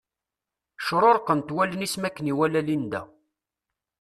[0.85, 3.01] Cruṛqent wallen-is makken iwala Linda.